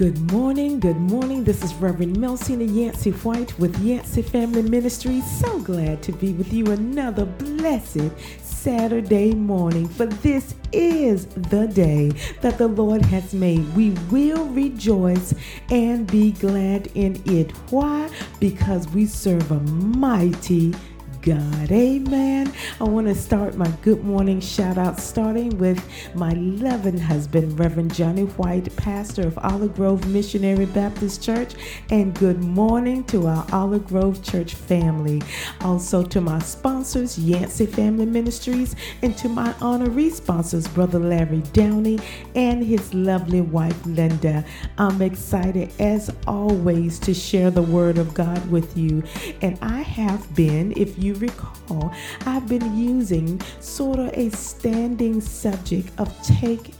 [0.00, 1.44] Good morning, good morning.
[1.44, 5.30] This is Reverend Melcina Yancey White with Yancey Family Ministries.
[5.38, 8.10] So glad to be with you another blessed
[8.40, 13.76] Saturday morning, for this is the day that the Lord has made.
[13.76, 15.34] We will rejoice
[15.70, 17.50] and be glad in it.
[17.70, 18.08] Why?
[18.38, 20.74] Because we serve a mighty
[21.22, 21.70] God.
[21.70, 22.50] Amen.
[22.80, 25.82] I want to start my good morning shout out starting with
[26.14, 31.52] my loving husband, Reverend Johnny White, pastor of Olive Grove Missionary Baptist Church.
[31.90, 35.20] And good morning to our Olive Grove Church family.
[35.60, 41.98] Also to my sponsors, Yancey Family Ministries, and to my honoree sponsors, Brother Larry Downey
[42.34, 44.42] and his lovely wife, Linda.
[44.78, 49.02] I'm excited as always to share the word of God with you.
[49.42, 51.92] And I have been, if you you recall,
[52.24, 56.72] I've been using sort of a standing subject of take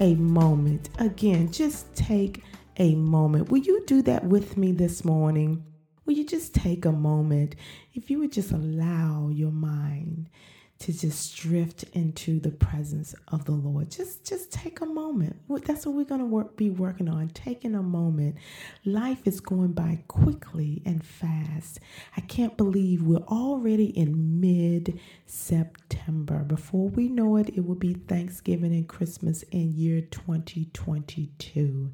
[0.00, 0.88] a moment.
[0.98, 2.42] Again, just take
[2.78, 3.50] a moment.
[3.50, 5.62] Will you do that with me this morning?
[6.04, 7.54] Will you just take a moment?
[7.94, 10.30] If you would just allow your mind
[10.78, 13.90] to just drift into the presence of the Lord.
[13.90, 15.36] Just just take a moment.
[15.64, 18.36] That's what we're going to work, be working on, taking a moment.
[18.84, 21.80] Life is going by quickly and fast.
[22.16, 26.44] I can't believe we're already in mid-September.
[26.44, 31.90] Before we know it, it will be Thanksgiving and Christmas in year 2022.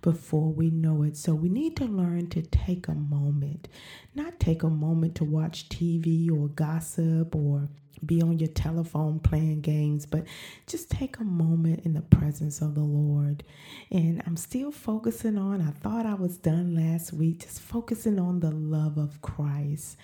[0.00, 1.18] Before we know it.
[1.18, 3.68] So we need to learn to take a moment.
[4.14, 7.68] Not take a moment to watch TV or gossip or
[8.04, 10.24] be on your telephone playing games, but
[10.66, 13.44] just take a moment in the presence of the Lord.
[13.90, 18.40] And I'm still focusing on, I thought I was done last week, just focusing on
[18.40, 19.96] the love of Christ.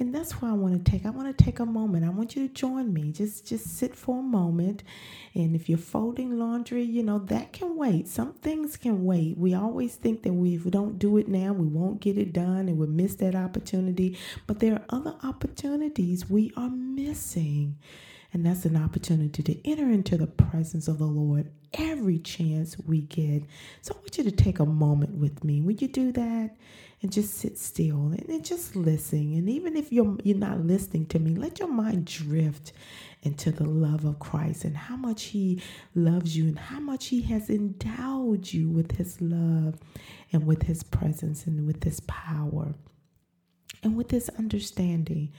[0.00, 2.06] And that's why I want to take, I want to take a moment.
[2.06, 3.12] I want you to join me.
[3.12, 4.82] Just just sit for a moment.
[5.34, 8.08] And if you're folding laundry, you know, that can wait.
[8.08, 9.36] Some things can wait.
[9.36, 12.32] We always think that we, if we don't do it now, we won't get it
[12.32, 14.16] done and we'll miss that opportunity.
[14.46, 17.76] But there are other opportunities we are missing.
[18.32, 23.02] And that's an opportunity to enter into the presence of the Lord every chance we
[23.02, 23.42] get.
[23.82, 25.60] So I want you to take a moment with me.
[25.60, 26.56] Would you do that?
[27.02, 29.32] And just sit still and, just listen.
[29.34, 32.72] And even if you're you're not listening to me, let your mind drift
[33.22, 35.62] into the love of Christ and how much He
[35.94, 39.76] loves you and how much He has endowed you with His love
[40.32, 42.74] and with His presence and with His power
[43.82, 45.32] and with His understanding.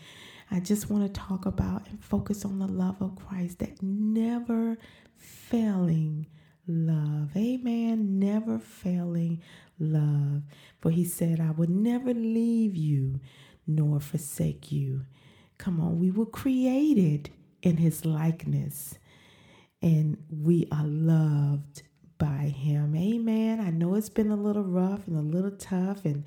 [0.51, 4.77] I just want to talk about and focus on the love of Christ, that never
[5.15, 6.27] failing
[6.67, 7.31] love.
[7.35, 8.19] Amen.
[8.19, 9.41] Never failing
[9.79, 10.43] love.
[10.79, 13.21] For he said, I would never leave you
[13.65, 15.05] nor forsake you.
[15.57, 17.29] Come on, we were created
[17.61, 18.97] in his likeness
[19.81, 21.83] and we are loved
[22.17, 22.95] by him.
[22.95, 23.59] Amen.
[23.59, 26.23] I know it's been a little rough and a little tough and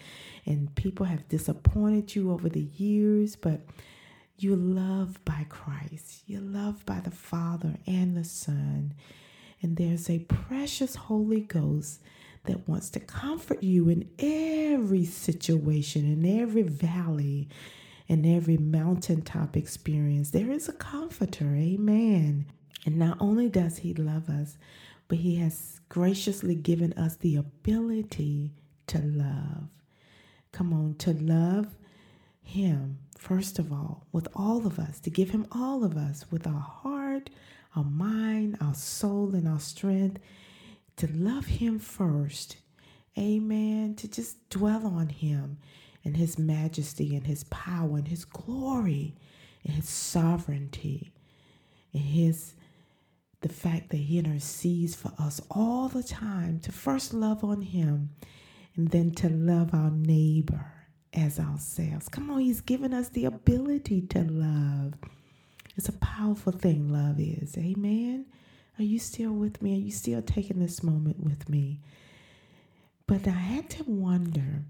[0.46, 3.60] and people have disappointed you over the years, but
[4.36, 6.22] you're loved by Christ.
[6.26, 8.94] You're loved by the Father and the Son.
[9.62, 12.00] And there's a precious Holy Ghost
[12.44, 17.48] that wants to comfort you in every situation, in every valley,
[18.08, 20.30] in every mountaintop experience.
[20.30, 21.54] There is a comforter.
[21.54, 22.46] Amen.
[22.84, 24.58] And not only does He love us,
[25.08, 28.52] but He has graciously given us the ability
[28.88, 29.68] to love.
[30.52, 31.74] Come on, to love
[32.44, 36.46] him, first of all, with all of us, to give Him all of us with
[36.46, 37.30] our heart,
[37.74, 40.20] our mind, our soul, and our strength,
[40.96, 42.58] to love Him first.
[43.18, 43.94] Amen.
[43.96, 45.58] To just dwell on Him
[46.04, 49.14] and His majesty and His power and His glory
[49.64, 51.12] and His sovereignty
[51.94, 52.54] and His
[53.40, 58.08] the fact that he intercedes for us all the time to first love on him
[58.74, 60.73] and then to love our neighbor
[61.14, 62.08] as ourselves.
[62.08, 64.94] Come on, He's given us the ability to love.
[65.76, 67.56] It's a powerful thing, love is.
[67.58, 68.26] Amen.
[68.78, 69.74] Are you still with me?
[69.74, 71.80] Are you still taking this moment with me?
[73.06, 74.64] But I had to wonder,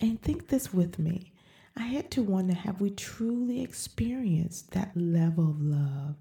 [0.00, 1.32] and think this with me.
[1.76, 6.16] I had to wonder have we truly experienced that level of love?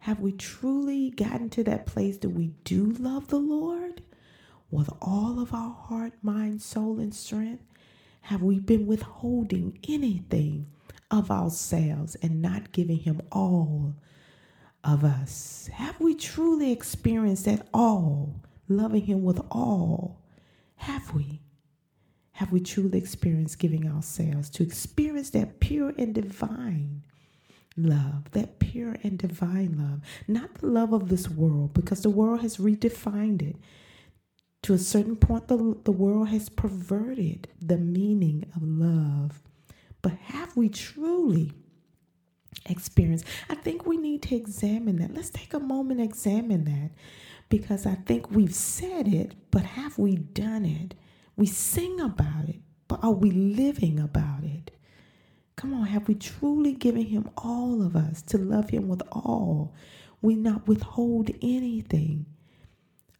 [0.00, 4.02] Have we truly gotten to that place that we do love the Lord
[4.70, 7.64] with all of our heart, mind, soul, and strength?
[8.22, 10.66] Have we been withholding anything
[11.10, 13.94] of ourselves and not giving Him all
[14.84, 15.68] of us?
[15.72, 20.22] Have we truly experienced that all, loving Him with all?
[20.76, 21.42] Have we?
[22.32, 27.02] Have we truly experienced giving ourselves to experience that pure and divine
[27.76, 32.40] love, that pure and divine love, not the love of this world, because the world
[32.40, 33.56] has redefined it
[34.62, 39.42] To a certain point, the, the world has perverted the meaning of love.
[40.02, 41.52] But have we truly
[42.66, 43.24] experienced?
[43.48, 45.14] I think we need to examine that.
[45.14, 46.90] Let's take a moment examine that
[47.48, 50.94] because I think we've said it, but have we done it?
[51.36, 54.70] We sing about it, but are we living about it?
[55.56, 59.74] Come on, have we truly given Him all of us to love Him with all?
[60.20, 62.26] We not withhold anything.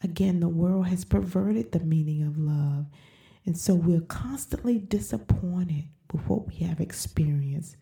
[0.02, 2.86] Again, the world has perverted the meaning of love.
[3.44, 7.76] And so we're constantly disappointed with what we have experienced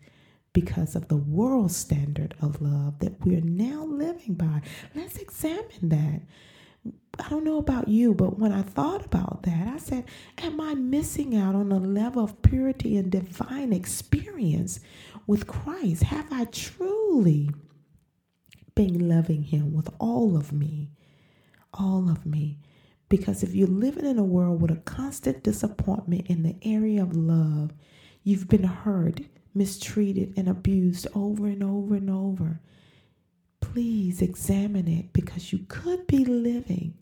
[0.53, 4.61] because of the world standard of love that we're now living by.
[4.95, 6.21] Let's examine that.
[7.19, 10.05] I don't know about you, but when I thought about that, I said,
[10.39, 14.79] Am I missing out on a level of purity and divine experience
[15.27, 16.03] with Christ?
[16.03, 17.51] Have I truly
[18.73, 20.89] been loving Him with all of me?
[21.73, 22.57] All of me.
[23.09, 27.15] Because if you're living in a world with a constant disappointment in the area of
[27.15, 27.73] love,
[28.23, 29.19] you've been hurt,
[29.53, 32.61] mistreated, and abused over and over and over.
[33.59, 36.93] Please examine it because you could be living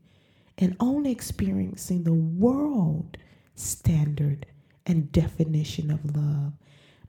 [0.58, 3.18] and only experiencing the world
[3.56, 4.46] standard
[4.86, 6.54] and definition of love,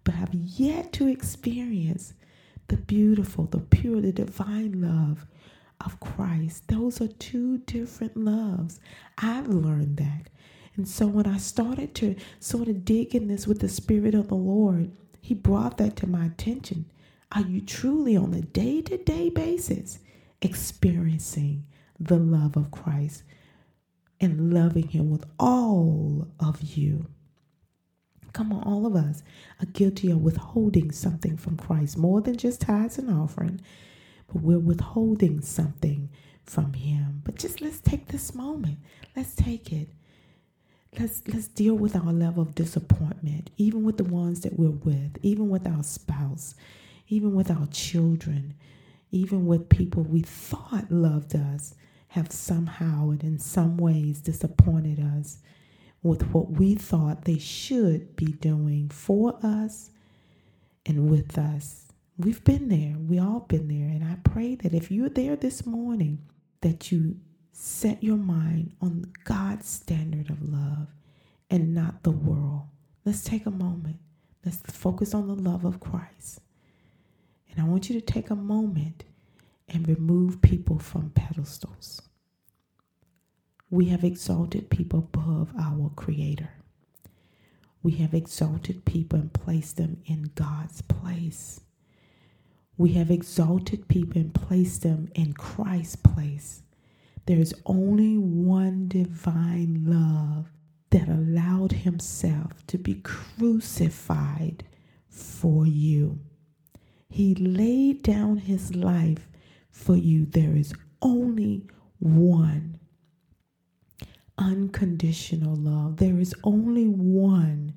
[0.04, 2.14] but have yet to experience
[2.68, 5.26] the beautiful, the pure, the divine love
[5.84, 6.68] of Christ.
[6.68, 8.80] Those are two different loves.
[9.18, 10.30] I've learned that.
[10.76, 14.28] And so when I started to sort of dig in this with the Spirit of
[14.28, 14.90] the Lord,
[15.20, 16.86] He brought that to my attention.
[17.32, 19.98] Are you truly on a day to day basis
[20.42, 21.66] experiencing
[21.98, 23.22] the love of Christ?
[24.20, 27.06] and loving Him with all of you.
[28.32, 29.22] Come on, all of us
[29.60, 33.60] are guilty of withholding something from Christ, more than just tithes and offering,
[34.32, 36.08] but we're withholding something
[36.44, 37.22] from Him.
[37.24, 38.78] But just let's take this moment.
[39.16, 39.88] Let's take it.
[40.98, 45.18] Let's let's deal with our level of disappointment, even with the ones that we're with,
[45.22, 46.54] even with our spouse,
[47.08, 48.54] even with our children,
[49.12, 51.74] even with people we thought loved us
[52.08, 55.38] have somehow and in some ways disappointed us
[56.02, 59.90] with what we thought they should be doing for us
[60.86, 61.89] and with us.
[62.20, 62.96] We've been there.
[62.98, 63.88] We all been there.
[63.88, 66.18] And I pray that if you're there this morning,
[66.60, 67.16] that you
[67.52, 70.88] set your mind on God's standard of love
[71.48, 72.64] and not the world.
[73.06, 73.96] Let's take a moment.
[74.44, 76.40] Let's focus on the love of Christ.
[77.50, 79.04] And I want you to take a moment
[79.66, 82.02] and remove people from pedestals.
[83.70, 86.50] We have exalted people above our Creator.
[87.82, 91.60] We have exalted people and placed them in God's place.
[92.80, 96.62] We have exalted people and placed them in Christ's place.
[97.26, 100.50] There is only one divine love
[100.88, 104.64] that allowed himself to be crucified
[105.10, 106.20] for you.
[107.10, 109.28] He laid down his life
[109.70, 110.24] for you.
[110.24, 110.72] There is
[111.02, 111.66] only
[111.98, 112.80] one
[114.38, 115.98] unconditional love.
[115.98, 117.74] There is only one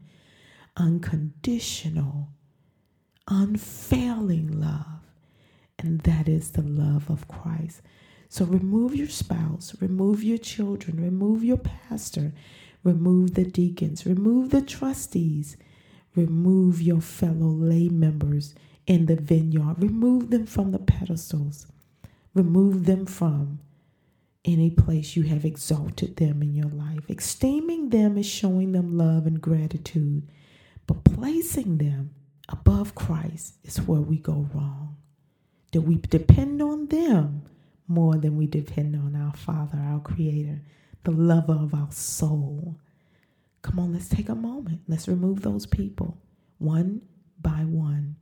[0.77, 2.29] unconditional,
[3.27, 4.92] unfailing love,
[5.83, 7.81] and that is the love of Christ.
[8.29, 12.33] So remove your spouse, remove your children, remove your pastor,
[12.83, 15.55] remove the deacons, remove the trustees,
[16.15, 18.55] remove your fellow lay members
[18.87, 21.67] in the vineyard, remove them from the pedestals,
[22.33, 23.59] remove them from
[24.45, 27.09] any place you have exalted them in your life.
[27.09, 30.27] Esteeming them is showing them love and gratitude,
[30.87, 32.13] but placing them
[32.49, 34.97] above Christ is where we go wrong.
[35.73, 37.41] Do we depend on them
[37.87, 40.61] more than we depend on our Father, our Creator,
[41.03, 42.77] the lover of our soul?
[43.63, 44.81] Come on, let's take a moment.
[44.87, 46.19] Let's remove those people
[46.59, 47.01] one
[47.41, 48.17] by one.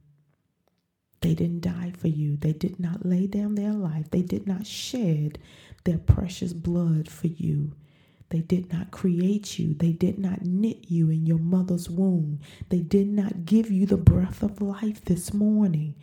[1.19, 2.37] They didn't die for you.
[2.37, 4.09] They did not lay down their life.
[4.11, 5.37] They did not shed
[5.83, 7.73] their precious blood for you.
[8.29, 9.73] They did not create you.
[9.73, 12.39] They did not knit you in your mother's womb.
[12.69, 15.95] They did not give you the breath of life this morning.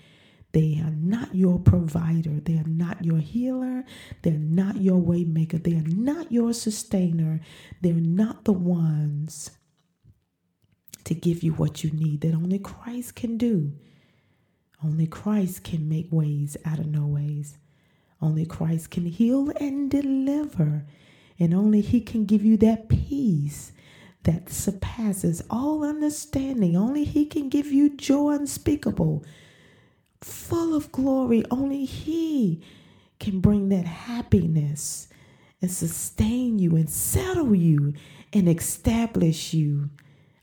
[0.52, 0.90] They are
[1.28, 2.40] not your provider.
[2.40, 3.84] They are not your healer.
[4.22, 5.62] They're not your waymaker.
[5.62, 7.40] They are not your sustainer.
[7.82, 9.50] They're not the ones
[11.04, 13.72] to give you what you need that only Christ can do.
[14.82, 17.58] Only Christ can make ways out of no ways.
[18.20, 20.86] Only Christ can heal and deliver.
[21.38, 23.72] And only He can give you that peace
[24.24, 26.76] that surpasses all understanding.
[26.76, 29.24] Only He can give you joy unspeakable,
[30.20, 31.44] full of glory.
[31.50, 32.62] Only He
[33.20, 35.08] can bring that happiness
[35.60, 37.94] and sustain you and settle you
[38.32, 39.90] and establish you.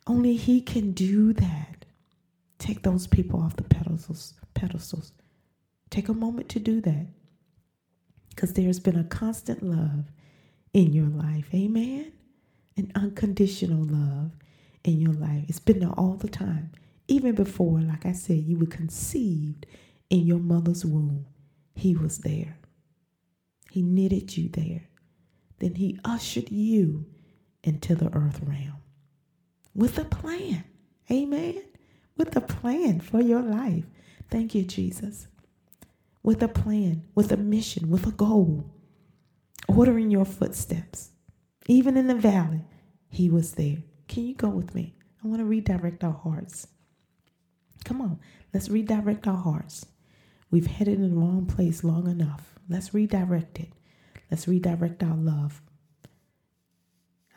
[0.07, 1.85] Only He can do that.
[2.59, 4.33] Take those people off the pedestals.
[4.53, 5.11] pedestals.
[5.89, 7.07] Take a moment to do that
[8.29, 10.05] because there's been a constant love
[10.73, 11.47] in your life.
[11.53, 12.11] Amen.
[12.77, 14.31] An unconditional love
[14.83, 15.45] in your life.
[15.47, 16.71] It's been there all the time.
[17.07, 19.65] Even before, like I said, you were conceived
[20.09, 21.25] in your mother's womb.
[21.75, 22.57] He was there.
[23.71, 24.87] He knitted you there.
[25.59, 27.05] Then he ushered you
[27.63, 28.81] into the earth realm
[29.75, 30.63] with a plan.
[31.11, 31.61] Amen.
[32.17, 33.85] With a plan for your life.
[34.29, 35.27] Thank you, Jesus.
[36.23, 38.65] With a plan, with a mission, with a goal,
[39.67, 41.11] ordering your footsteps.
[41.67, 42.61] Even in the valley,
[43.09, 43.77] he was there.
[44.07, 44.95] Can you go with me?
[45.23, 46.67] I want to redirect our hearts.
[47.85, 48.19] Come on,
[48.53, 49.85] let's redirect our hearts.
[50.51, 52.55] We've headed in the wrong place long enough.
[52.67, 53.69] Let's redirect it.
[54.29, 55.61] Let's redirect our love.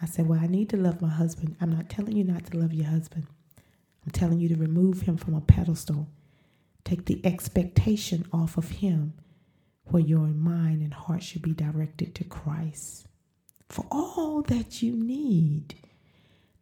[0.00, 1.56] I said, Well, I need to love my husband.
[1.60, 3.26] I'm not telling you not to love your husband.
[4.04, 6.08] I'm telling you to remove him from a pedestal.
[6.84, 9.12] Take the expectation off of him
[9.84, 13.06] where your mind and heart should be directed to Christ.
[13.68, 15.74] For all that you need,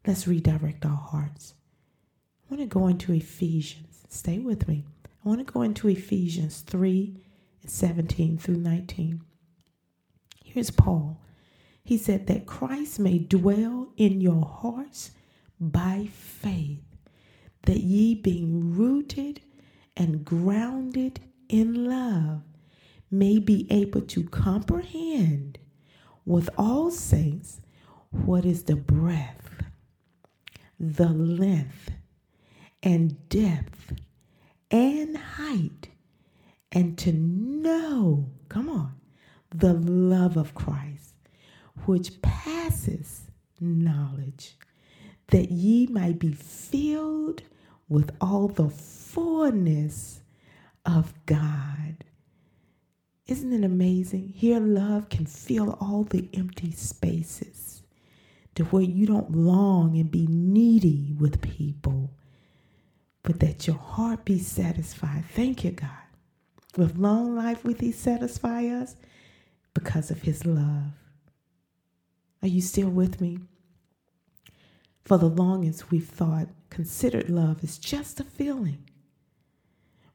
[0.07, 1.55] let's redirect our hearts.
[2.49, 4.05] I want to go into Ephesians.
[4.09, 4.85] Stay with me.
[5.25, 7.17] I want to go into Ephesians 3
[7.63, 9.21] and 17 through 19.
[10.45, 11.21] Here's Paul.
[11.83, 15.11] He said that Christ may dwell in your hearts
[15.59, 16.85] by faith,
[17.63, 19.41] that ye being rooted
[19.97, 22.43] and grounded in love
[23.11, 25.59] may be able to comprehend
[26.25, 27.61] with all saints
[28.11, 29.63] what is the breadth,
[30.79, 31.91] the length,
[32.87, 33.95] and depth,
[34.71, 35.89] and height,
[36.71, 38.95] and to know, come on,
[39.51, 41.17] the love of Christ,
[41.85, 43.23] which passes
[43.61, 44.57] knowledge,
[45.31, 47.43] that ye might be filled
[47.89, 50.21] with all the fullness
[50.85, 52.05] of God.
[53.27, 54.33] Isn't it amazing?
[54.37, 57.83] Here, love can fill all the empty spaces
[58.55, 62.13] to where you don't long and be needy with people,
[63.27, 65.27] but that your heart be satisfied.
[65.35, 65.91] Thank you, God.
[66.79, 68.97] With long life, will He satisfy us?
[69.77, 70.93] because of his love.
[72.43, 73.41] Are you still with me?
[75.05, 78.89] For the longest, we've thought considered love is just a feeling.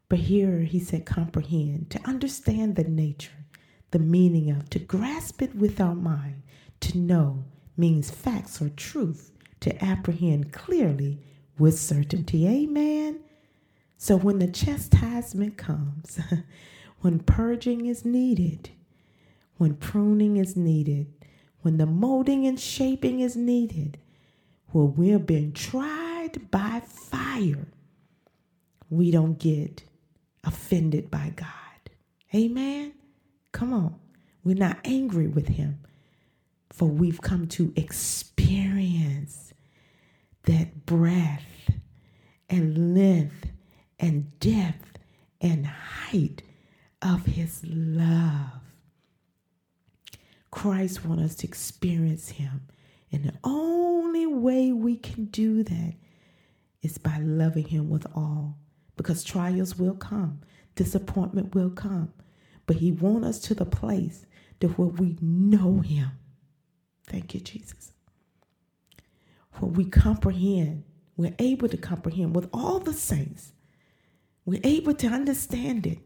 [0.09, 3.45] But here he said, comprehend, to understand the nature,
[3.91, 6.41] the meaning of, to grasp it with our mind,
[6.81, 7.43] to know
[7.77, 11.19] means facts or truth, to apprehend clearly
[11.58, 12.48] with certainty.
[12.48, 13.20] Amen.
[13.98, 16.20] So when the chastisement comes,
[17.01, 18.72] when purging is needed,
[19.58, 21.13] when pruning is needed,
[21.62, 24.00] when the molding and shaping is needed,
[24.72, 27.67] when we're being tried by fire,
[28.89, 29.84] we don't get
[30.43, 31.48] offended by God.
[32.34, 32.93] Amen?
[33.51, 33.96] Come on.
[34.43, 35.79] We're not angry with Him,
[36.72, 39.10] for we've come to experience
[40.43, 41.71] that breadth
[42.50, 43.48] and length
[44.00, 44.98] and depth
[45.39, 46.41] and height
[47.01, 48.62] of His love.
[50.51, 52.67] Christ wants us to experience Him.
[53.12, 55.95] And the only way we can do that
[56.81, 58.57] is by loving Him with all.
[58.98, 60.41] Because trials will come,
[60.75, 62.13] disappointment will come.
[62.67, 64.25] But He wants us to the place
[64.60, 66.12] to where we know Him.
[67.07, 67.91] Thank you, Jesus.
[69.61, 70.83] Where we comprehend,
[71.15, 73.51] we're able to comprehend with all the saints.
[74.43, 75.99] We're able to understand it.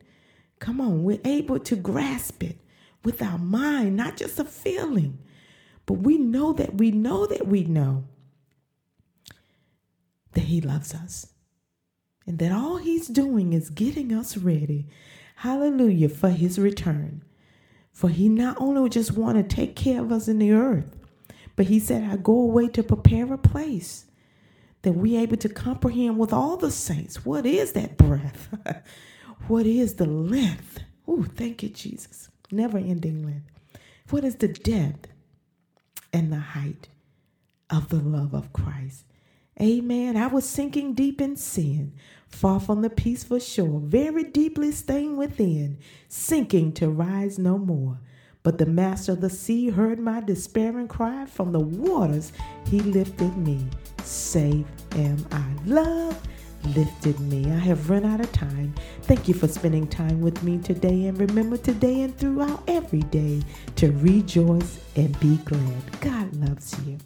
[0.59, 2.57] Come on, we're able to grasp it
[3.05, 5.19] with our mind, not just a feeling.
[5.85, 8.03] But we know that we know that we know
[10.33, 11.27] that He loves us.
[12.27, 14.88] And that all He's doing is getting us ready,
[15.38, 17.24] hallelujah, for His return.
[17.93, 20.97] For He not only just want to take care of us in the earth,
[21.55, 24.05] but He said, I go away to prepare a place
[24.81, 27.25] that we able to comprehend with all the saints.
[27.25, 28.50] What is that breath?
[29.47, 30.79] what is the length?
[31.07, 33.51] Oh, thank you, Jesus never ending length.
[34.09, 35.07] What is the depth
[36.13, 36.88] and the height
[37.69, 39.05] of the love of Christ?
[39.62, 40.17] Amen.
[40.17, 41.93] I was sinking deep in sin,
[42.27, 45.77] far from the peaceful shore, very deeply staying within,
[46.09, 48.00] sinking to rise no more.
[48.46, 51.25] But the master of the sea heard my despairing cry.
[51.25, 52.32] From the waters
[52.70, 53.68] he lifted me.
[54.04, 55.44] Safe am I.
[55.66, 56.22] Love
[56.75, 57.52] lifted me.
[57.52, 58.75] I have run out of time.
[59.02, 61.08] Thank you for spending time with me today.
[61.08, 63.42] And remember today and throughout every day
[63.78, 66.00] to rejoice and be glad.
[66.00, 67.00] God loves you.